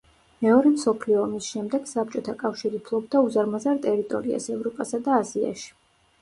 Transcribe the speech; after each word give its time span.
მეორე 0.43 0.69
მსოფლიო 0.75 1.19
ომის 1.25 1.49
შემდეგ 1.55 1.85
საბჭოთა 1.91 2.35
კავშირი 2.39 2.79
ფლობდა 2.87 3.21
უზარმაზარ 3.27 3.83
ტერიტორიას 3.85 4.49
ევროპასა 4.57 5.03
და 5.11 5.15
აზიაში. 5.21 5.71